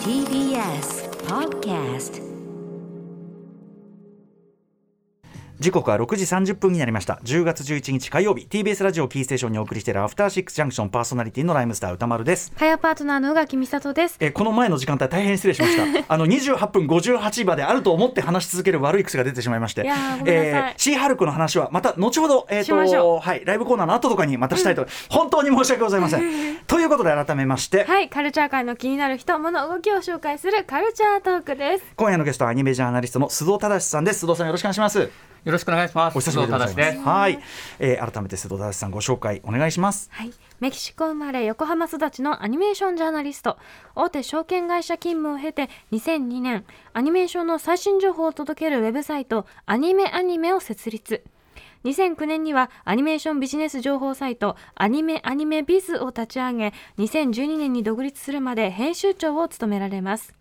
[0.00, 2.24] TBS Podcast
[5.58, 7.18] 時刻は6時30分になりました。
[7.24, 12.52] 10月11日火曜日 TBS ラジオキーステーションにお送りしているアフターシックスジャンクションパーソナリティのライムスター歌丸です。
[12.58, 14.16] 火曜パートナーの宇垣美里です。
[14.20, 16.04] えーこの前の時間帯大変失礼しました。
[16.12, 19.82] あの28分58まであると思って話し続ける悪い癖が出てしまいまして。
[19.82, 26.22] いやーシーハルクの話はまた後ほど、えーしましょはい、ライブコーナーの後とかにまたしたいと、 本当に申し訳ございません。
[26.68, 31.84] ということで改めまして、はい、カルチャー界の気になる人、物、動きを紹介するカルチャートークです。
[31.96, 34.26] 今夜のゲストはアニメジャーナリストの須藤忠さんです。
[34.26, 35.08] 須藤さんよろしくお願いします
[35.46, 36.16] よろしくお願いします。
[36.16, 36.98] お久しぶりです。
[36.98, 37.38] はい、
[37.78, 40.08] えー改めて須藤忠さんご紹介お願いします。
[40.10, 43.56] はい、メキシコ生まれ横浜育ちのアニメーションジャーナリスト。
[43.94, 46.64] 大手証券会社勤務を経て2002年
[46.94, 51.22] アニメーションの最新情報を届けるウェブサイトアニメアニメを設立。
[51.84, 60.35] 2009年にはアニメーションビジネス情報サイトアニメアニメビズを立ち上げ2012年に独立するまで編集長を務められます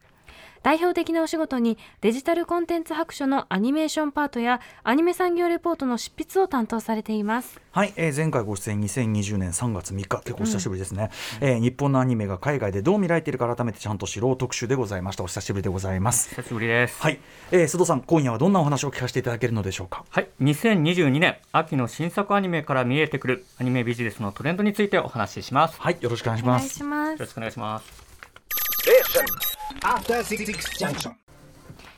[0.66, 7.62] 代表的なお仕事にデジタルコンテンツ白書のアニメーションパートやアニメ産業レポートの執筆を担当されています。
[7.72, 10.22] はい、えー前回ご出演2020年3月3日。
[10.24, 15.24] 結構お久しぶりですね、えー日本のアニメが海外でどう見られているか改めてちゃんと知ろう特集でございました。
[15.24, 16.30] お久しぶりでございます。
[16.30, 17.00] 久しぶりです。
[17.00, 17.20] はい、
[17.52, 20.04] えー、須藤さん今夜はどんなお話を聞かせていただけるのでしょうか？
[20.10, 25.74] はい、2022年秋の新作アニメから見えてくるアニメビジネスのトレンドについてお話しします。
[25.74, 27.20] よはいよろしくお願いしお願いますします。
[27.20, 29.45] ろしくお願いします。
[29.84, 31.16] After Six Junction.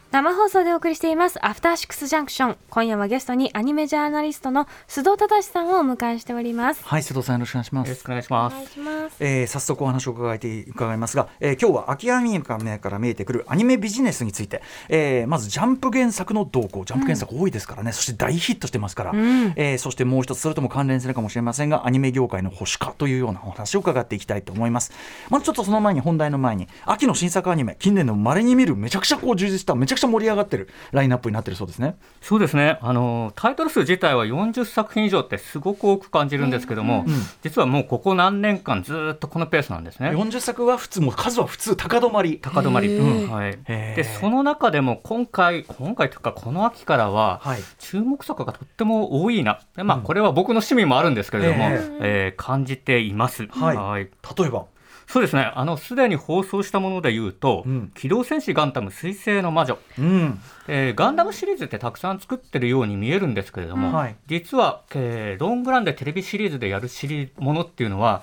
[0.09, 6.81] 生放送でお送りしていますアフターシックスジャンクション今夜はゲストにアニメジャーナリストの須藤忠さんをお迎えしております。
[6.85, 7.87] はい須藤さんよろしくお願いします。
[7.89, 9.15] よろしくお願いします。
[9.19, 12.39] えー早速お話を伺えて伺いますが、えー今日は秋アニメ
[12.79, 16.85] から見えてくるアニメビジネスについて、えーまずジャンプ原作の動向。
[16.85, 19.17] ジャンプ原作多いですからね、そして大ヒットしてますから、ん。
[19.57, 24.93] えーそしてもう一つそれとも関連するかもしれませんがアニメ業界の保守化というようなお話を伺っていきたいと思います。
[25.29, 31.97] まずちょっとその前に本題の前に秋の新作アニメ近年の稀に見るめちゃくちゃこう充実しためちゃくちゃ盛り上がってるラインナップになってるそうですね。
[32.21, 32.77] そうですね。
[32.81, 37.05] あのタイトル数自体は40作品以上ってすごく多く感じるんですけども、
[37.43, 40.09] 実はもうここ何年間ずっとこのペースなんですね。
[40.09, 42.39] 40作は普通もう数は普通高止まり。
[42.41, 47.59] 高止まり、うんはい、でその中でも今回今回というかこの秋からは、はい。
[47.79, 49.59] 注目作がとっても多いな。
[49.75, 53.47] で、まあ、これは僕の趣味もあるんですけれども、ええー感じています。
[53.47, 54.09] はい。
[54.39, 54.65] 例えば？
[55.07, 55.51] そうですね。
[55.55, 57.91] あのすでに放送したもので言うと「うん。
[57.95, 60.39] 機動戦士ガンダム水星の魔女」うん。
[60.67, 64.15] えーガンダムシリーズってたくさん作ってるように見えるんですけれども、うんはい。
[64.27, 68.21] 実は、えーロングランでテレビシリーズでやるシリものっていうのは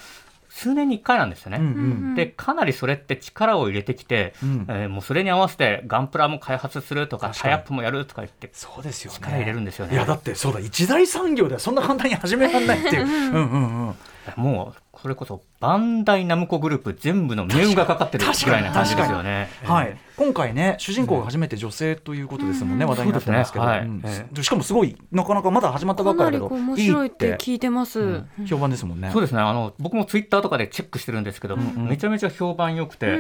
[0.51, 1.57] 数年に1回なんですよね。
[1.59, 1.69] うんう
[2.13, 2.15] ん。
[2.15, 4.67] でかなりそれって力を入れてきて、うん。
[4.69, 9.17] えーもうそれに合わせてガンプラも開発するとかタイアップもやるとか言ってそうですよね。
[9.21, 9.95] 力入れるんですよね。
[9.95, 10.61] いやだってそうだ。
[10.61, 13.07] 一大産業ではそんな簡単に始められないっていう。
[13.09, 13.95] うんうんうん
[14.37, 19.49] もうそれこそバンダイナムコグループ全部の命運がかかってるぐらいな感じですよね。
[19.65, 29.11] はい、今回ね主人公が初めて女性ということですもんね、話題になってますけど、しかもすごいなかなかまだ始まったばっかりだけど面白いって聞いてます、うん評判ですもんね。
[29.13, 29.41] そうですね。
[29.41, 33.19] あの僕もツイッターとかでチェックしてるんですけど、んめちゃめちゃ評判良くて、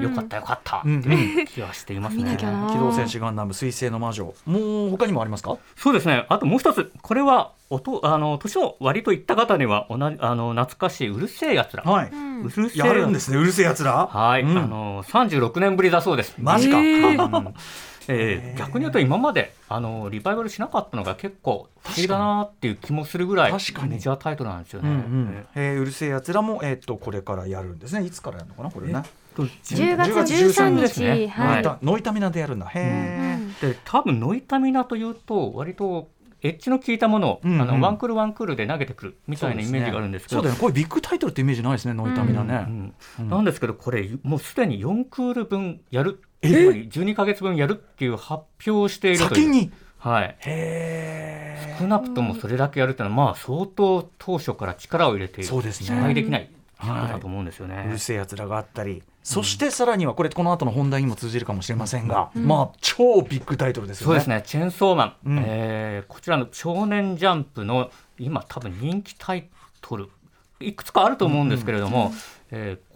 [0.00, 0.78] よかったよかった。
[0.78, 2.36] って気がしていますね。
[2.36, 2.44] 機
[2.78, 4.34] 動戦士ガンダム水星の魔女。
[4.44, 5.56] もう他にもありますか？
[5.76, 6.26] そうですね。
[6.28, 6.92] あともう一つ。
[7.02, 12.40] これはおとあの年を割といった方にはおなあの懐かしいうるせえやつら、はい、うん。
[12.42, 12.86] うるせえ。
[12.86, 14.06] やるんですねうるせえやつら。
[14.06, 14.58] はい、うん。
[14.58, 16.34] あの36年ぶりだそうです。
[16.38, 17.54] マジか、へうん。
[18.08, 23.94] えー逆に言うと今まであのリバイバルしなかったのが結構不思議だなっていう気もするぐらい確かに。
[23.94, 24.88] メジャータイトルなんですよね。
[24.88, 25.46] うんうん。
[25.54, 25.80] えー。
[25.80, 28.04] うるせえやつらも、えーっとこれからやるんですね。
[28.04, 28.92] いつからやるのかなこれね。
[28.94, 31.28] えー10月10月13 13日、ね。
[31.28, 32.66] はい、ノイタノイタミナでやるんだ。
[32.68, 36.08] へえ、で多分ノイタミナというと割と
[36.46, 37.60] エッジの効いたものを、うんうん。
[37.62, 40.36] あのワンクールワンクールで投げてくるみたいなイメージがあるんですけど。
[40.36, 40.60] そうだよね。
[40.60, 46.48] これビッグタイトルってイメージないですねノイタミナね、なんですけどこれもうすでに4クール分やるえ？
[46.48, 49.30] つまり12か月分やるっていう発表をしているという。
[49.34, 49.72] 先に？
[49.98, 50.36] はい、
[51.80, 55.44] 少なくともそれだけやるっていうのはまあ相当当初から力を入れている。
[55.44, 55.86] そうですね。
[55.86, 57.84] 失敗できないだと思うんですよね。
[57.88, 64.06] うるせえやつらがあったり、そしてさらにはこれこの後の本題にも通じるかもしれませんが、まあ超ビッグタイトルですよね。
[64.06, 65.44] そうですね、チェーンソーマン、うん。
[65.46, 69.48] えーこちらの少年ジャンプの今多分人気タイ
[69.80, 70.08] トル
[70.60, 72.12] いくつかあると思うんですけれども
[72.50, 72.86] 「えー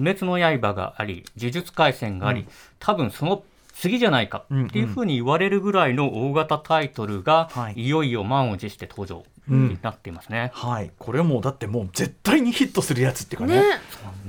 [0.00, 2.48] 鬼滅の刃」があり「呪術廻戦」があり、うん。
[2.78, 3.42] 多分その
[3.82, 7.72] 次じゃないかっていうふうに言われるぐらいの大型タイトルが、はい。
[7.82, 9.24] い、よいよ満を持して登場。
[9.50, 9.70] うん。
[9.70, 10.52] になっていますね。
[10.54, 13.56] はい、これもうだってもう絶対にヒットするやつっていうかね。
[13.56, 13.62] ね。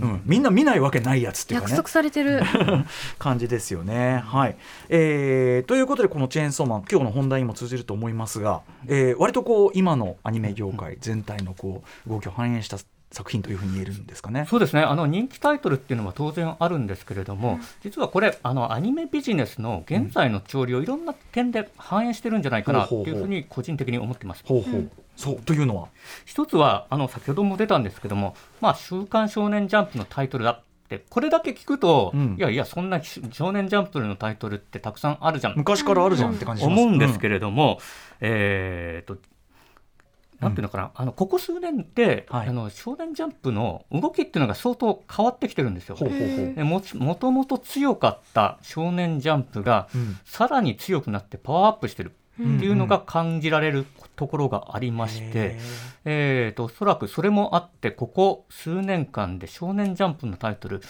[0.01, 1.71] うん、みんな見ないわけないやつっていうかね。
[1.73, 2.41] 約束されてる。
[3.19, 4.23] 感じですよね。
[4.25, 4.57] はい。
[4.89, 12.77] えーということでこの「チェーンソーマン」今日の本題にも通じると思いますが、えー割とこう今のアニメ業界全体のこう動きを反映した
[13.13, 14.47] 作品というふうに言えるんですかね。
[14.49, 24.43] そうですねあの人気タイトルっていうのは当然あるんですけれども、実はこれあのアニメビジネスの現在の潮流をいろんな点で反映してるんじゃないかなというふうに個人的に思ってます。
[24.45, 25.89] ほうほう、そうというのは、
[26.25, 36.81] 一つはあの先ほども出たんですけども「まあ、週刊少年ジャンプ」のタイトルだってこれだけ聞くと、うんいやいやそんな少年ジャンプのタイトルってたくさんあるじゃん昔からあるじゃんって感じします。
[36.81, 37.79] 思うんですけれども、
[38.21, 39.17] えーと
[40.43, 42.49] なんていうのかな、あのここ数年で、はい。
[42.49, 45.95] あの少年ジャンプの動きっていうのが相当変わってきてるんですよ。
[45.95, 50.17] でもちもともと強かった少年ジャンプが、うん。
[50.25, 53.85] さらに強くなってパワーアップしてるっていうのが感じられる
[54.15, 55.59] ところがありまして、へ
[56.05, 60.81] えーとおそらくそれもあってここ数年間で少年ジャンプのタイトル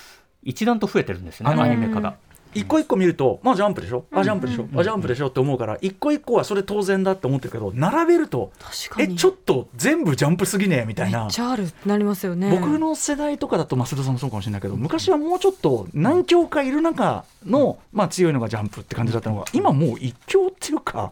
[0.42, 2.16] 一段と増えてるんですねアニメ化が。
[2.54, 9.16] 一個一個見ると、まあジャンプでしょ、あジャンプでしょ、あジャンプでしょって思うから、一個一個はそれ当然だって思ってるけど、並べると、え、確かに。
[9.16, 11.22] ちょっと全部ジャンプすぎねみたいな。
[11.22, 11.30] めっ。
[11.30, 12.50] ちゃあるってなりますよね。
[12.52, 21.12] 僕の世代とかだと増田さんもそうかもしれないけど昔はもうちょっと何強かいる中の、まあ、強いのがジャンプって感じだったのが今もう一強っていうか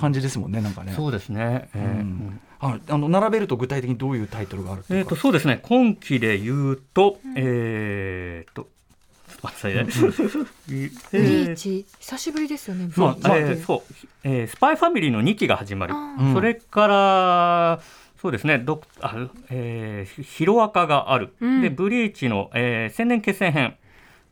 [0.00, 0.92] 感じですもんねなんかね。
[0.94, 1.82] そうですね、えー。
[1.82, 1.90] うん。
[1.90, 5.58] うんああの並べると具体的にどういうタイトルがあるっていえー、うかとそうですね。
[5.64, 8.68] 今期で言うと、えー、と
[9.50, 10.46] ちょっと待ってくださいね。
[10.68, 11.52] リえー。
[11.52, 12.90] ーチ久しぶりですよね。
[12.94, 13.64] そうまあえー。
[13.64, 13.94] そう。
[14.24, 17.80] えースパイファミリーの2期が始まる、あうんそれから
[18.20, 21.60] そうですねドクあ、えー、ヒロアカがある、うん。
[21.62, 23.76] でブリーチの、えー、千年決戦編。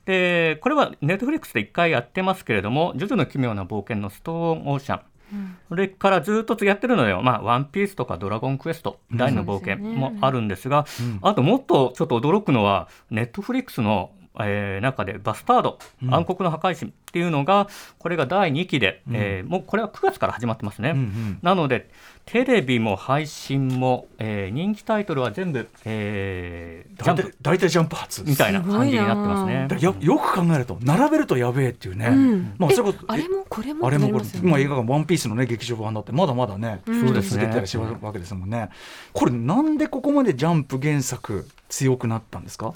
[0.06, 5.00] でこれはネットフリックスで1回やってますけれども「ジョジョの奇妙な冒険」のストーンオーシャン。
[5.32, 5.56] うん。
[5.68, 11.18] それからずっとやってるのよ、まあ、ワンピースとかドラゴンクエスト、大の冒険もあるんですが、うん。
[11.22, 16.14] あともっとちょっと驚くのは、ネットフリックスの、えー中でバスタード、うん。
[16.14, 17.68] 暗黒の破壊神っていうのが、
[17.98, 19.16] これが第2期で、うん。
[19.16, 20.90] えーもうこれは9月から始まってますね。
[20.90, 21.90] うんうんなので、
[22.26, 27.36] テレビも配信も、えー人気タイトルは全部、えージャ大体ンプ。
[27.42, 29.66] 大体ジャンプ初みたいな感じになってますね。
[29.68, 32.54] だよよく考えると並べるとやべえっていうね、うん。
[32.58, 37.00] まあ、えそういうことあれもこれもあれもこれ今映画が「ワンピースのね劇場版だってまだまだね、うん。
[37.06, 37.42] そうですね。
[37.42, 38.68] 続けたりしるわけですもんね。
[39.12, 42.74] これなんでここまでジャンプ原作強くなったんですか？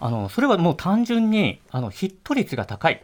[0.00, 3.02] あのそれはもう単純にあのヒット率が高い。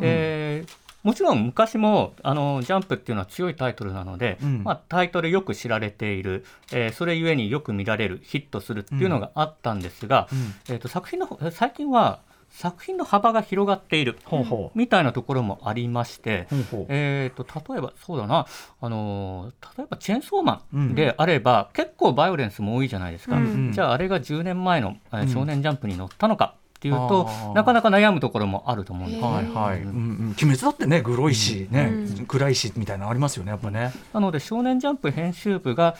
[0.00, 0.64] で
[1.02, 4.62] もちろん昔もあのジャンプっていうのは強いタイトルなので、うん。
[4.62, 10.28] まあ、タイトルよく知られている、えーそれゆえによく見られるヒットするっていうのがあったんですが、
[10.68, 12.20] えー、と作品の最近は
[12.52, 14.78] 作品の幅が広がっているほうほう。
[14.78, 16.86] みたいなところもありまして、ほうほう。
[16.90, 18.46] えー、と例えばそうだな、
[18.80, 20.88] あのー例えばチェーンソーマうん。
[20.90, 24.96] ンであれば、結構バイオレンスも多いじゃないですか、うんじゃああれが10年前の、
[25.32, 29.22] 少年ジャンプに乗ったのかっていうと、なかなか悩むところもあると思うんです。
[29.22, 29.28] ね。
[29.28, 29.88] はいはい、うん。
[29.88, 32.26] うん、鬼滅だってねグロいしね、うん。
[32.26, 33.92] 暗いしみたいなのありますよねやっぱね。
[34.12, 35.96] なので少年ジャンプ編集部が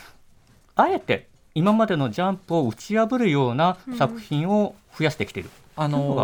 [0.75, 5.49] あえて今までのジャンプを打ち破るような作品を増やしてきている。
[5.49, 6.15] うあの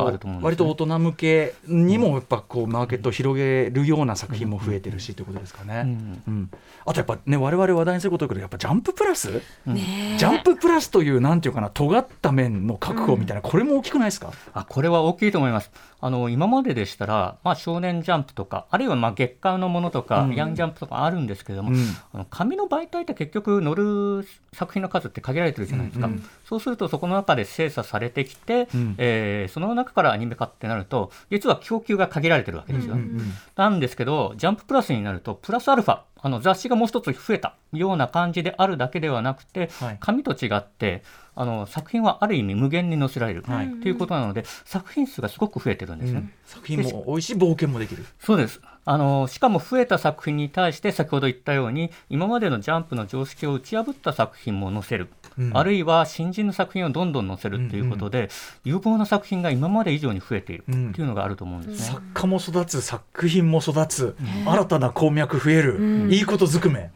[0.41, 6.23] 割と大人向けにもやっぱこうマーケットを広げるような作品も増えてるしということですかね、うん。
[6.27, 6.51] うん。
[6.85, 9.31] あとやっぱね我々話題にすることだけどやっぱジャンププラス？
[9.31, 14.31] ジャンププラスというなんていうかな尖った面の確保みたいな、これも大きくないですか？
[14.53, 15.71] あこれは大きいと思います。
[16.01, 20.35] あの今まででしたら、まあ、少年ジャンプとかあるいはまあ月刊のものとか、うん。
[20.35, 21.77] ヤングジャンプとかあるんですけれども、うん。
[22.13, 28.95] あの紙の媒体って結局載る作品の数って限られてるじゃないですか、うんうんそうするとそこの中で精査されてきて、うん。
[28.97, 32.95] えーその中からアニメ化ってなると実は供給が限られてるわけですよ。
[32.95, 33.33] うんうん。
[33.55, 39.97] なんですけど、ジャンププラスになると、プラスアルファ、あの雑誌がもう一つ増えたような感じであるだけではなくて、はい。
[39.99, 41.03] 紙と違って
[41.35, 43.43] あの、作品はある意味無限に載せられる。
[43.43, 43.67] と、はい。
[43.67, 46.33] いうことなので、作品数がすごく増えてるんですね。
[46.45, 48.05] 作品も多いし冒険もできる。
[48.19, 48.61] そうです。
[48.85, 55.51] あのしかも増えた作品に対して先ほど言ったように今までのジャンプの常識を打ち破った作品も載せる、うん。
[55.55, 58.29] あるいは新人の作品をどんどん載せるということで、
[58.63, 60.63] 有望な作品が今まで以上に増えている。
[60.63, 61.85] っていうのがあると思うんですね。
[61.85, 64.15] 作家も育つ作品も育つ、
[64.47, 66.11] 新たな鉱脈増える、うん。
[66.11, 66.89] いいことずくめ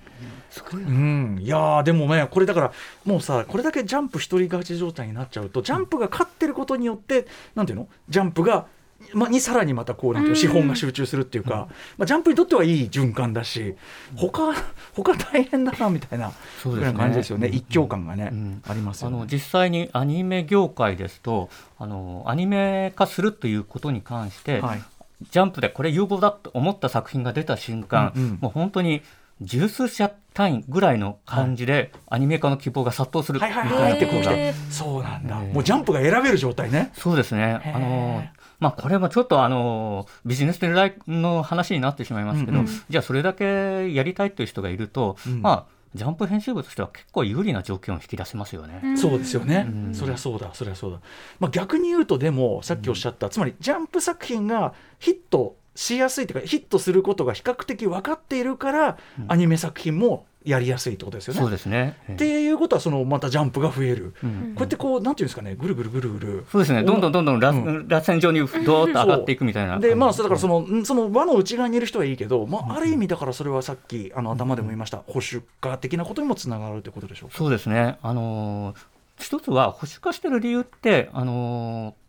[0.71, 2.73] うん、いやーでもねこれだから
[3.05, 7.87] もうさこれだけジャンプ一人勝ち状態になっちゃうとジャンプが勝ってることによってなんていうの？
[8.09, 8.67] ジャンプが、
[9.13, 10.39] ま、にさらにまたこうなんていうの？
[10.39, 11.67] 資本が集中するっていうか、
[11.97, 13.75] まあ、ジャンプにとってはいい循環だし
[14.15, 14.53] 他
[14.93, 16.31] 他大変だなみたいな
[16.61, 16.97] そうですね。
[16.97, 17.47] 感じですよね。
[17.47, 18.61] 一強感がね、うん。
[18.67, 19.05] あります。
[19.05, 24.83] あの実際にアニメ業界ですとあのアニメ化するということに関して、はい。
[25.31, 28.37] ジャンプでこれ有望だと思った作品が出た瞬間、うんうん。
[28.41, 29.01] もう本当に
[29.43, 33.95] 十数社単位ぐらいの感じでアニメ化の希望が殺到するみたいなことが。
[33.95, 35.53] てそうなんだ、えー。
[35.53, 36.91] もうジャンプが選べる状態ね。
[36.95, 37.61] そうですね。
[37.73, 38.23] あの
[38.59, 40.59] まあ、これもちょっとあのビジネス
[41.07, 42.81] の話になってしまいますけど、うんうん。
[42.89, 45.41] じゃあそれだけやりたいという人がいると、うん。
[45.41, 48.81] まあジャンプ編集部としては結構有利な条件を引き出せますよね。
[48.83, 49.93] うんそうですよね、うん。
[49.93, 50.99] そりゃそうだそりゃそうだ、
[51.39, 61.39] まあ、逆に言うとでもさっきおっしゃった、つまりジャンプ作品がヒットしやすいというかヒットすることが比較的分かっているから、アニメ作品もやりやすいってことですよね。
[61.39, 61.97] そうですね。
[62.11, 66.83] っていうことはそのまたジャンプが増える、うんこうやってこうなんていうんですかねぐるぐるぐるぐるそうですね。
[66.83, 69.79] どんどんどんどんら、うん螺旋状にどーっと上がっていくみたいな。
[69.79, 77.37] でまあだからそのんその輪の内側にいる人はいいけど、まあ、ある意味だからそれはさっきあの頭でも言いました保守化的なことにもつながるということでしょうか。
[77.37, 77.97] そうですね。
[78.01, 78.77] あのー
[79.19, 82.02] 一つは保守化してる理由って、あのー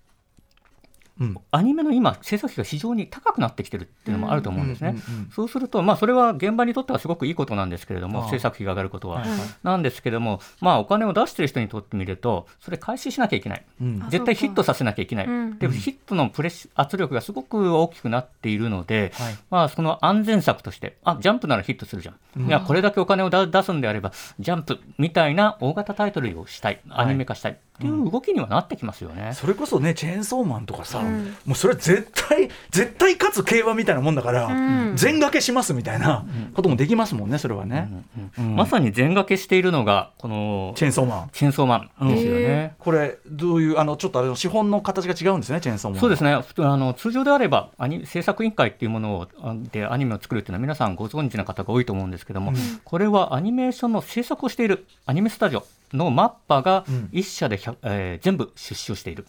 [1.21, 1.37] うん。
[1.51, 4.97] アニメの今制作費が非常に高くなってきてるっていうのもあると思うんですね。
[5.33, 9.21] そうすると、まあ、それは現場にとってはすごくいいことなんですけれども制作費が上がることは。
[9.21, 13.65] はいはいなんですけども、まあ、お金を出してる人にとってみるとそれ回収しなきゃいけない。
[13.81, 14.03] うん。
[14.03, 15.59] あ絶対ヒットさせなきゃいけない、うん。
[15.59, 19.37] でヒットのプレッシ圧力がすごく大きくなっているので、はい。
[19.51, 26.81] まあ、その安全策としてあジャンプならヒットするじゃん、いやこれだけお金をだ出すんであればジャンプみたいな大型タイトルをしたい。
[26.91, 29.33] アニメ化したいっていう動きにはなってきますよね。
[29.35, 31.37] それこそねチェーンソーマンとかさ、うん。
[31.45, 34.97] もうそれは絶対絶対勝つ競馬みたいなもんだから、うん。
[34.97, 37.91] 全掛けしますみたいなこともできますもんねそれはね、
[38.39, 38.55] うん。
[38.55, 41.31] まさに全掛けしているのがこのチェーンソーマン。
[41.33, 42.09] チェーンソーマン。
[42.09, 42.75] ですよね。
[42.79, 46.01] これどういうあのちょっとあれの資本の形が違うんですねチェーンソーマンは。
[46.01, 46.33] そうですね。
[46.33, 52.53] あの通常であればアニ制作委員会っていうものをあでアニメを作るっていうのは皆さんご存知な方が多いと思うんですけども、
[52.85, 57.09] これはアニメーションの制作をしているアニメスタジオのマッパがうん。
[57.13, 59.27] 一社で100、えー全部出資をしている。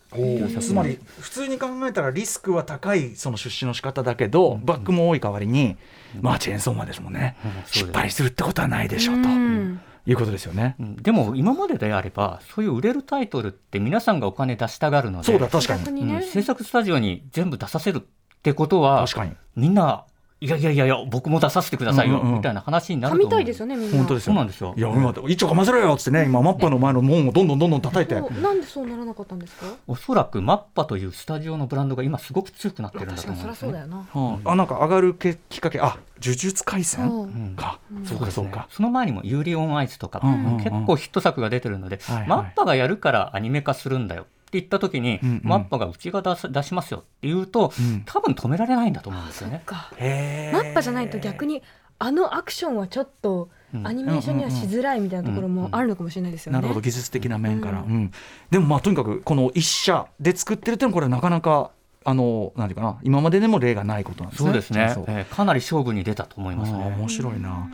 [0.61, 5.77] つまり普通に考えたらリスクは高いその出資の仕方だけど、バックも多い代わりに、
[6.21, 9.79] まあチェーンソーマンですもんね、うんそうです失敗するってことはないでしょうと、うん。
[10.07, 10.75] いうことですよね。
[10.79, 10.95] うん。
[10.97, 16.23] でも今までであればそういう売れるタイトルって皆さんがお金出したがるのでそうだ確かに。
[16.23, 18.01] 制作スタジオに全部出させるっ
[18.43, 19.31] てことは確かに。
[19.55, 20.05] みんな
[20.41, 22.35] いやいやいやいや僕も出させてくださいよ、うんうんうん。
[22.35, 23.97] みたいな話になると思う噛みたいですよねみんな。
[23.97, 24.25] 本当ですよ。
[24.27, 24.73] そうなんですよ。
[24.77, 28.19] いや今一丁かませろよっつってね今マッパの前の門をどんどんどんどん叩いて。
[28.41, 29.65] なんでそうならなかったんですか？
[29.87, 33.71] おそらくマッパというスタジオのブランドが今すごく強くなってるんだ確かにと思うんですね。
[33.71, 34.31] そりゃそうだよな。
[34.37, 35.79] はあ、あなんか上がるけきっかけ。
[35.79, 37.55] あ呪術廻戦？
[37.55, 38.05] か、うん。
[38.05, 40.57] そうかそうか、その前にもユーリオンアイスとか、うんうんうん。
[40.57, 42.27] 結構ヒット作が出てるので、はいはい。
[42.27, 44.27] マッパがやるからアニメ化するんだよ
[44.59, 45.41] って言った時に、うんうん。
[45.43, 48.03] マッパがうちが出す出しますよって言うと、うん。
[48.05, 49.63] 多分止められないんだと思うんですよね。
[49.67, 51.61] マッパじゃないと逆に
[51.99, 53.87] あのアクションはちょっとうん。
[53.87, 56.57] アニメーションにはしづらいみたいなところもあるのかもしれないですよね。
[56.57, 58.11] なるほど技術的な面から、ううん。
[58.49, 61.71] でもまあとにかくこの一社で作ってるっていうのはこれなかなか
[62.05, 64.45] あのなんていうかな今まででも例がないことなんですね。
[64.45, 64.95] そうですね。
[65.07, 66.77] えーかなり勝負に出たと思いますね。
[66.97, 67.69] 面白いな。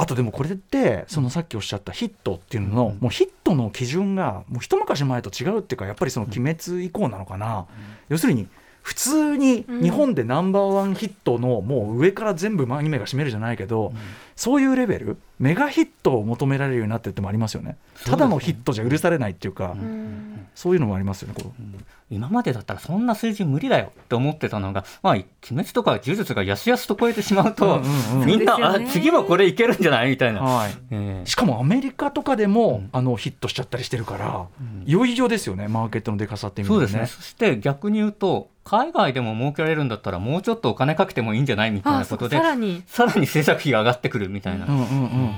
[0.00, 7.66] あとでもこれってそのさっきおっしゃったヒットっていうのの、もうヒットの基準がもう一昔前と違うっていうかやっぱりその鬼滅以降なのかな、
[8.08, 8.46] 要するに
[8.88, 13.92] 普通に日本でナンバーワンヒットのもう上から全部アニメが占めるじゃないけど、
[14.34, 17.76] そういうレベルメガヒットを求められるようになってるってもありますよね。
[18.06, 20.46] ただのヒットじゃ許されないっていうか、うん。
[20.54, 21.62] そういうのもありますよねこう。
[22.10, 28.26] 今までだったらそんな数字無理だよって思ってたのが、まあ、鬼滅とか呪術がやすやすと超えてしまうと、うんうんうん。
[28.26, 28.88] みんな、ね。
[28.88, 30.10] 次もこれいけるんじゃない？
[30.10, 30.40] みたいな。
[30.40, 30.72] はい。
[30.90, 32.88] えーしかもアメリカとかでも、うん。
[32.92, 34.88] あのヒットしちゃったりしてるから、うん。
[34.88, 37.04] いよいよですよねマーケットのでかさっていう意そう味でね。
[37.04, 37.22] ですね。
[37.22, 42.82] そして逆に言うと海外でも儲けられるんだったらもうちょっとお金かけてもいいんじゃないみたいなことでさらに。
[42.86, 45.32] さらに制作費が上がってくるみたいな、うんうんうん。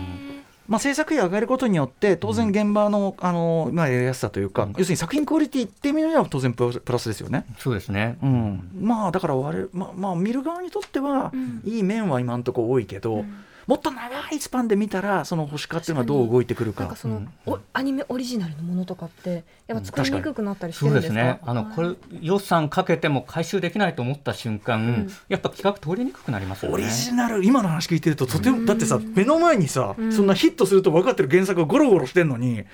[0.67, 4.69] まあ、制作費が上がることによって当然現場の,、あのまあ、やりやすさというか、うん。
[4.71, 7.45] 要するに作品クオリティっていう意味では当然プラスですよね。
[7.59, 11.63] そうですね、うん、まあだから我々、まあまあ、見る側にとっては、うん。
[11.65, 16.97] いい面は今のところ多いけど、うんもっと長いスパンで見たらその保守化っていうのはどう動いてくるか。
[16.97, 17.33] その、うん。
[17.47, 21.41] おアニメオリジナルのものとかってやっぱ作りにくくなったりしてそうでるんですすかね。
[21.41, 25.11] あのこれ予算かけても回収できないと思った瞬間、ん。
[25.29, 26.75] やっぱ企画通りにくくなりますよね。
[26.75, 28.67] オリジナル今の話聞いてるととても、うん。
[28.67, 30.13] だってさ目の前にさ、うん。
[30.13, 32.65] そんなヒットすると分かってる原作がゴロゴロしてんのに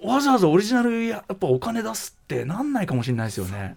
[0.00, 3.74] わざわざオリジナルややっぱお金出すってなんないかもしれないですよね。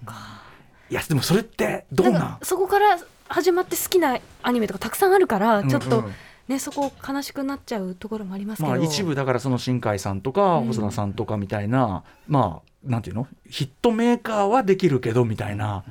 [0.92, 2.20] いやでもそれってどうな？
[2.20, 6.14] んかそこから始まって好きなアニメとかたくさんあるからちょっとうんうん
[6.50, 10.66] ね、そこ悲しくなっちゃうところもありますけど、まあ、一部だからその新海さんとかうん。
[10.66, 13.28] 細田さんとかみたいな、まあなんていうの？
[13.50, 15.84] ヒットメーカーはできるけどみたいな、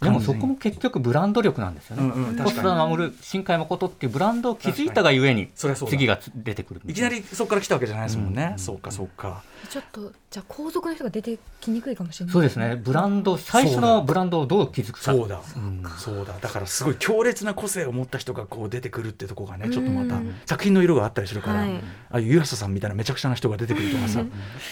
[0.00, 2.68] でもそこも結局ブランド力なんですよね、うんうん確細かに。
[2.68, 8.58] 田守新海誠っていうブランドを築いたがゆえに次が出てくるいきなりそこから来たわけじゃないですもんね、うん。
[8.58, 9.42] そうかそうか。
[9.70, 12.32] ちょっとじゃあ皇族の人が出てきにくいかもしれない。
[12.32, 12.76] そうですね。
[12.76, 15.12] ブランド最初のブランドをどう築くか。
[15.12, 15.40] そうだ。
[15.56, 15.82] うん。
[15.98, 16.34] そうだ。
[16.40, 21.74] だからすごい強烈な個性を持った人がこう出てくるってとこがねちょっとまたうん作品の色があったりするから、はい。
[21.74, 24.22] ああいう湯浅さんみたいなめちゃくちゃな人が出てくるとかさ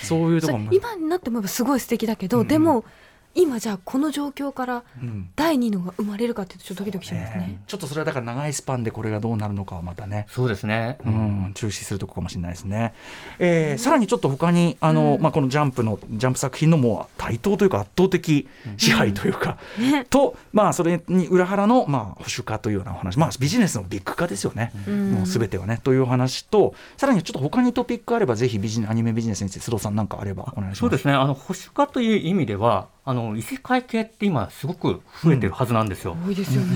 [0.02, 0.70] そういうとこも。
[0.72, 2.84] 今になって思えばすごい素敵だけど、うんでも
[3.34, 5.30] 今じゃあこの状況からうん。
[5.36, 7.38] 第二のが生まれるかっていうとちょっとドキドキしますね。
[7.38, 7.62] ね。
[7.66, 10.26] ちょっとそれはだから長いスパンでこれがどうなるのかはまたね。
[10.28, 12.94] そうですね、うん、注視するとこかもしれないですね。
[13.38, 20.06] えーさらにちょっと他にあの、まあこのジャンプのジャンプ作品のもう対等というか圧倒的支配というか、ね。
[20.08, 24.72] とまあそれに裏腹のまあ保守化というようなお話、まあビジネスのビッグ化ですよね。
[24.88, 25.12] ん。
[25.12, 25.80] もうすべてはね。
[25.82, 30.78] というお話と、さらにちょっと他にトピックあればぜひビジネアニメビジネスについて須藤さんなんかあればお願いします。
[30.80, 31.14] そうですね。
[31.14, 36.16] あの保守化という意味ではあの異世界系って今すごく増えてるはずなんですよ。
[36.26, 36.70] 多いですよえね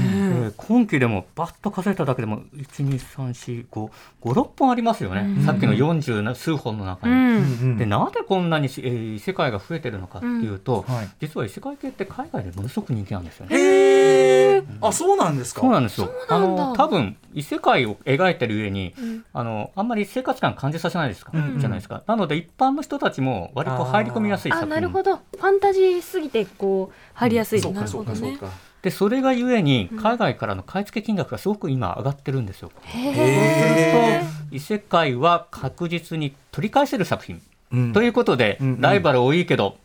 [0.48, 7.16] ー今期でもバッと数えただけでも1234556本ありますよね、うんさっきの40数本の中うに。
[7.16, 7.18] う
[7.64, 13.56] んんでなぜこんなにし、えー異世界が増えてるのかっていうと、はい実は異世界系って海外でものすごく人気なんですよね。
[13.56, 15.60] へえ、あそうなんですか？
[15.62, 16.10] そうなんですよ。
[16.28, 19.24] あそうなんだの多分異世界を描いてる上に、ん。
[19.32, 21.60] あのあんまり生活感感じさせないですか、うんうん。
[21.60, 22.02] じゃないですか？
[22.06, 24.70] なので一般の人たちも割と入り込みやすい作あ品。
[24.70, 25.16] なるほど。
[25.16, 28.16] ファンタジーすぎてこう入りやすい、そうかなるほどね。
[28.18, 28.54] そうかそうか。
[28.80, 32.70] でそれがゆえに海外からの買い付け金額がすごく今上がってるんですよ。
[32.84, 37.42] へへえと異世界は確実に取り返せる作品、
[37.72, 37.92] うん。
[37.92, 38.80] ということで、うんうん。
[38.80, 39.76] ライバル多いけど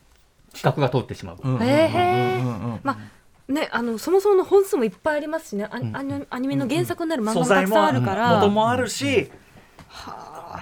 [0.54, 1.38] 企画が通ってしまう。
[1.44, 1.56] うん。
[1.56, 2.80] うんうんへえうんうんうん。
[2.84, 2.98] まあ
[3.48, 9.30] ね、あのそもそもの本数もいっぱいありますしね、アニアニアニメの原作になる漫画もたくさんあるから、元もあるし、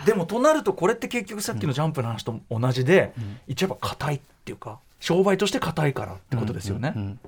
[0.05, 3.13] でもとなるとこれって結局さっきのジャンプの話と同じで、
[3.47, 6.93] 言っちゃえば硬いっていうか商売として硬いからってことですよね。
[6.95, 7.01] うん。
[7.01, 7.19] うん。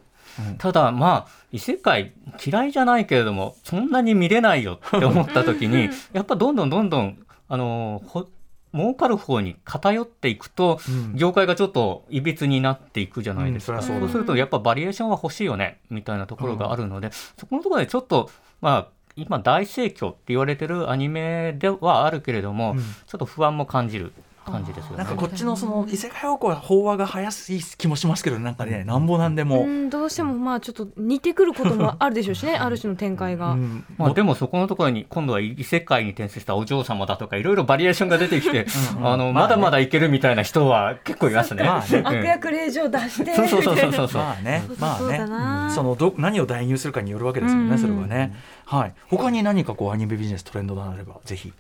[0.48, 0.58] うん。
[0.58, 7.18] ただまあ異世界嫌いじゃないけれどもそんなに見れないよって思った時に やっぱどんどんどんどん
[7.48, 8.28] あのほ
[8.74, 11.16] 儲かる方に偏っていくと、うん。
[11.16, 18.30] 業界がちょっといびつになっていくじゃないですか、うんそそうだそうするとやっぱバリエーションは欲しいよねみたいなところがあるので、そこのところでちょっと
[18.62, 22.80] まあ今大盛況って言われてるアニメではあるけれども、うん。
[22.80, 24.12] ちょっと不安も感じる
[24.52, 25.16] 感じですよねなんか。
[25.16, 27.32] こっちのその異世界方向は飽和が早い
[27.78, 33.52] 気もしますけどなんかねなんぼなんでも、うん、どうしてもまあちょっと似てくることもあるでしょうしね、 ある種の展開が。
[33.52, 38.66] うんまあ、でもそこのところに今度は異世界に転生したお嬢様だとかいろいろバリエーションが出てきて
[38.98, 41.64] うんあのまあねまだまだいけるみたいな人は結構いますね。
[41.64, 43.36] まあねうん悪役令状出して。
[43.36, 44.22] そう そうそうそうそうそう。
[44.22, 48.36] まあねまあねなそのど何を代入するかによるわけですよね、うんそれはね。
[48.66, 48.94] はい。
[49.10, 51.52] 他に何かこうアニメビジネストレンドがあればぜひ。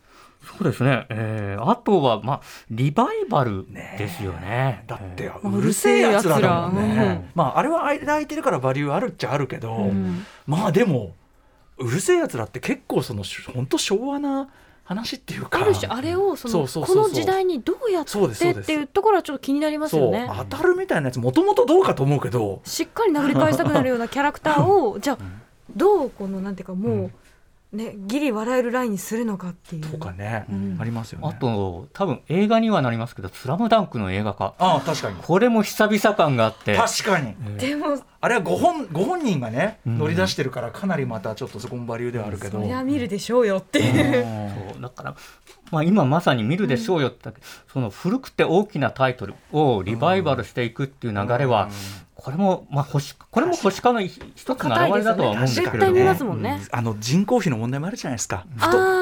[0.45, 1.05] そうですね。
[1.09, 4.83] えーあとはまあリバイバルですよね。
[4.87, 7.29] だってえーうるせえやつらだもんね。
[7.35, 11.15] まああれは間空いてるからバリューあるっちゃあるけど、うんまあでも
[11.77, 14.49] うるせえやつらって結構その本当昭和な
[14.83, 15.61] 話っていうか。
[15.61, 20.29] ある種あれをそのこの時代にどうやってっていうところはちょっと気になりますよね。
[20.49, 22.61] 当たるみたいなやつもともとどうかと思うけど。
[22.65, 25.17] しっかり殴り返したくなるようなキャラクターを じゃあ
[25.75, 27.11] どうこのなんていうかもう
[27.73, 29.81] ねギリ笑えるラインにするのかっていう。
[29.81, 31.27] とかね、うんありますよね。
[31.29, 35.15] あと多分映画にはなりますけど「スラムダンクの映画化ああ確かに。
[35.21, 36.75] これも久々感があって。
[36.75, 37.35] 確かに。
[37.45, 39.97] えーでもあれはご本ご本人がねうん。
[39.97, 43.79] 乗り出してるからかなりまたちょっとそこもバリューではあるけど、そりゃ見るでしょうよって。
[43.83, 44.25] いう。
[44.73, 45.15] そうだから、
[45.71, 47.31] まあ、今まさに見るでしょうよって、
[47.73, 51.67] その古くて大きなタイトルをリバイバルしていくっていう流れは、
[52.15, 54.21] これも、まあ、保守これも保守化の一
[54.55, 56.61] つの表れだとは思うんですけれども、絶対見ますもんね。
[56.71, 58.45] あの人口比の問題もあるじゃないですか。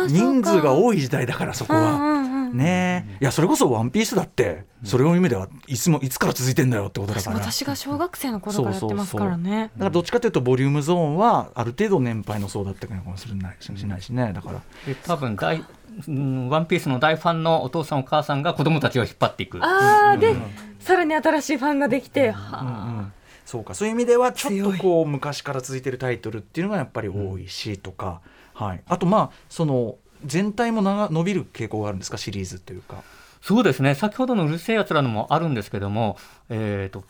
[0.08, 2.31] 人数が多い時代だからそこうんは。
[2.52, 3.06] うんうんね。
[3.08, 7.36] えいやそれこそ「ワンピースだってそれを意味ではいつもいつから続いてんだよってことだから。
[7.38, 9.72] だか私が小学生の頃からやってますからね。
[9.78, 14.62] らどっちかというとボリュームゾーンはある程度年配の層だったかもしれないしないしねだから。
[14.86, 15.64] で多分大、
[16.08, 19.60] うんワンピースの大ファンのお父さんお母さんが子供たちを引っ張っていく。
[19.64, 20.36] ああで
[20.80, 23.22] さらに新しいファンができて、はあ。
[23.46, 28.22] そうかそういう意味ではちょっとこう昔から続いてるタイトルっていうのがやっぱり多いしとか、
[28.54, 32.18] はい、あとまあその全体も長伸びる傾向があるんですか？
[32.18, 33.04] シリーズというか。
[33.42, 33.96] そうですね。
[33.96, 36.18] 先ほどのうるせえやつらのもあるんですけども、
[36.50, 37.04] えー、と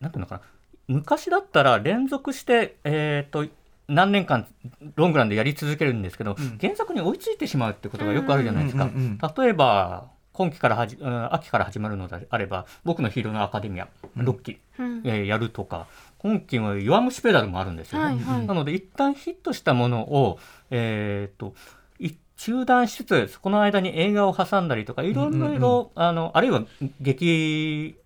[0.00, 0.40] なんていうのかな。
[0.88, 3.46] 昔だったら連続して、えー、と
[3.88, 4.46] 何年間
[4.96, 6.58] ロングランでやり続けるんですけど、うん。
[6.60, 8.90] 原作に追いついてしまうってことがよくあるじゃないですか。
[9.42, 15.02] 例えば今期からはじ、うん秋から始まるのであれば「僕のヒーローのアカデミア」6期、うん。
[15.04, 15.86] えーやるとか
[16.18, 18.04] 今期は「弱虫ペダル」もあるんですよね。
[18.06, 18.46] はいはい。
[18.46, 20.38] なので一旦ヒットしたものを、
[20.70, 21.54] えー、と一
[22.36, 26.64] 中断しつつそこの間に映画を挟んだりとかいろいろ、あのあるいは
[27.00, 27.96] 劇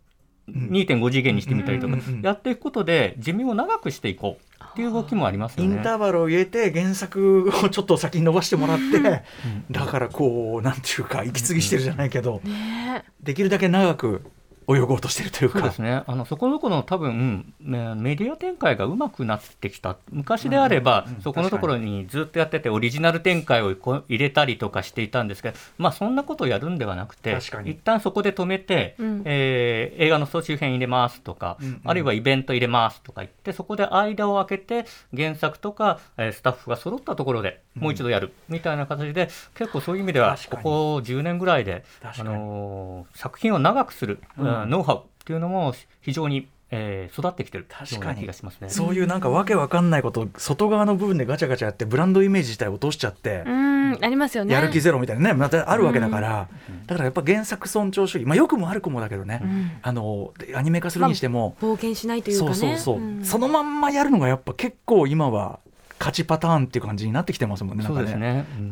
[0.49, 5.77] 2.5次元にしてみたりとかやっていくことで寿命を長くしていこうっていう動きもありますよね。
[5.77, 9.25] インターバルを入れて原作をちょっと先に伸ばしてもらって、
[9.71, 13.05] だからこうなんていうか息継ぎしてるじゃないけど、ね。
[13.21, 14.23] できるだけ長く
[14.69, 15.61] 泳ごうとしてるというか。
[15.61, 16.03] そうですね。
[16.07, 19.97] あのそこどころの多分、ねメディア展開がうまくなってきた。
[20.11, 27.71] 昔であれば、そこのところにずっとやっててオリジナル展開をこう入れたりとかしていたんですけど、まあそんなことをやるんではなくて確か、に。
[27.71, 29.23] 一旦そこで止めて、うん。
[29.25, 31.81] えー映画の総集編入れますとか、うんうん。
[31.85, 34.85] あるいはイベント入れますとか言って、そこで間を空けて
[35.17, 38.33] 原作とか、えースタッフが揃ったところでもう一度やる。
[38.49, 42.29] みたいな形で、結構そういう意味ではここ10年ぐらいで、あ確かに。
[42.31, 44.71] のー作品を長くする、うんうん。
[44.71, 48.21] ノウハウっていうのも非常に、えー育ってきてる確かに。
[48.23, 48.69] 気がしますね。
[48.71, 53.67] そういうなんかわけわかんないこと外側の部分でガチャガチャやってブランドイメージ自体を落としちゃって、うん
[54.01, 54.53] ありますよね。
[54.53, 55.35] やる気ゼロみたいなね。
[55.35, 56.49] またあるわけだから、
[56.87, 59.71] だからやっぱ原作尊重主義まあ良くも悪くもだけどね、うん。
[59.83, 62.55] あのアニメ化するにしても、冒険しないというかね。
[62.55, 63.25] そうそうそう、ん。
[63.25, 65.61] そのまんまやるのがやっぱ結構今は
[65.99, 68.45] 勝ちパターンっていう感じになってきてますもんねそうですね。
[68.59, 68.71] ううん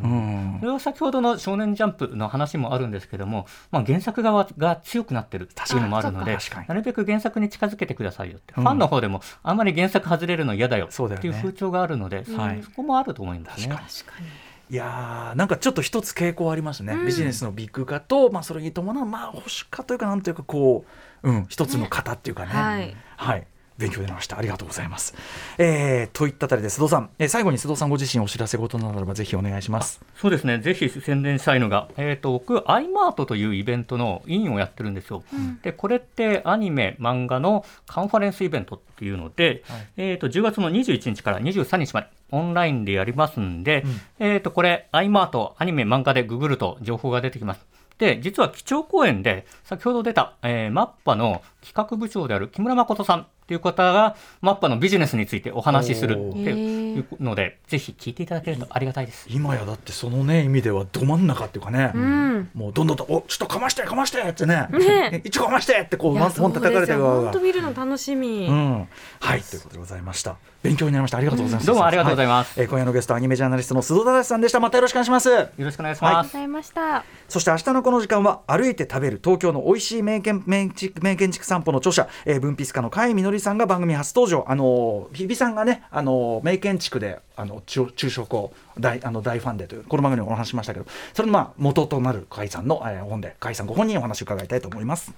[0.55, 0.59] ん。
[0.59, 6.37] それは先ほどの少年ジャンプの話もあるんですけども、まあ、原作側が強くなってるっていうのもあるので
[6.67, 8.63] なるべく原作に近づけてくださいよって、うん。
[8.63, 11.29] ファンの方でもあんまり原作外れるの嫌だよそうだよね。
[11.29, 12.63] っていう風潮があるので、はい。
[12.63, 13.67] そこもあると思いますね。
[13.67, 13.89] 確かに。
[13.89, 14.27] 確かに。
[14.67, 17.05] いやーなんかちょっと一つ傾向ありますね、うん。
[17.05, 20.85] ビジネスのビッグ化と、まあ、それに伴う、まあ、保守化というかなんというかこ
[21.21, 22.51] う、うん、一つの型っていうかね。
[22.51, 22.95] はい。
[23.17, 24.37] はい勉強になりました。
[24.37, 25.13] ありがとうございます、
[25.57, 30.01] えーといったあたりで須藤さん、えー最後に須藤さんご自身お知らせ事ならばぜひお願いします。
[30.15, 35.23] そうですね、ぜひ宣伝したいのが、えー、と僕、アイマートというイベントの委員をやってるんですよ。
[35.63, 39.87] で、これってアニメ、漫画のカンファレンスイベントっていうので、はい。
[39.97, 44.01] えー、と10月の21日から23日までオンラインでやりますんで、うん。
[44.19, 47.65] えー、とこれ、アイマート、アニメ、漫画でググると情報が出てきます。
[47.97, 59.27] で、実は基調講演で、先ほど出た、えーマッパの企画部長である木村誠さんっていう方が、マッパのビジネスについてお話しするおってーいうので、ぜひ聞いていただけるとありがたいです。
[59.29, 62.49] 今やだってそのね意味ではど真ん中っていうかね、うん。
[62.55, 64.67] もうどんどんと「おちょっとかましてかまして」ってね。
[64.71, 65.21] ね。
[65.25, 67.21] 一応かまして」ってこういや本叩かれた側が。
[67.21, 68.87] 本当見るの楽しみ、うん、
[69.19, 69.41] はい。
[69.41, 70.37] ということでございました。
[70.63, 71.17] 勉強になりました。
[71.17, 72.57] ありがとうございます、どうもありがとうございます。
[72.59, 74.59] はえー今夜のゲストアニメジャーナリストの須藤忠さんでした。
[74.59, 75.29] またよろしくお願いします。
[75.29, 76.31] よろしくお願いしありがます。
[76.31, 77.03] とうございました。
[77.29, 80.67] そして明日のこの時間は歩いて食べる東京の美味しい名建名
[81.15, 84.45] 建築散歩の著者、えー、文筆家の甲斐みのりさんが番組初登場。
[84.47, 95.13] あの日比さんがねあの名建築であの中昼食を大あの大ファンでというこの番組でお話ししましたけどそれのまあ元となる甲斐さんの、えー本で甲斐さんご本人にお話を伺いたいと思います。